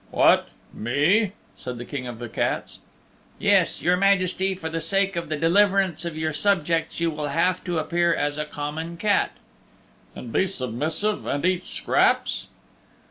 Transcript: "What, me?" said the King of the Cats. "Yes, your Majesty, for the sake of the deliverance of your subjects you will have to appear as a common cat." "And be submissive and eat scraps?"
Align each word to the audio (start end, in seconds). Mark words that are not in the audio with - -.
"What, 0.09 0.47
me?" 0.73 1.33
said 1.55 1.77
the 1.77 1.85
King 1.85 2.07
of 2.07 2.17
the 2.17 2.27
Cats. 2.27 2.79
"Yes, 3.37 3.83
your 3.83 3.95
Majesty, 3.97 4.55
for 4.55 4.67
the 4.67 4.81
sake 4.81 5.15
of 5.15 5.29
the 5.29 5.35
deliverance 5.37 6.05
of 6.05 6.17
your 6.17 6.33
subjects 6.33 6.99
you 6.99 7.11
will 7.11 7.27
have 7.27 7.63
to 7.65 7.77
appear 7.77 8.11
as 8.11 8.39
a 8.39 8.45
common 8.45 8.97
cat." 8.97 9.29
"And 10.15 10.33
be 10.33 10.47
submissive 10.47 11.27
and 11.27 11.45
eat 11.45 11.63
scraps?" 11.63 12.47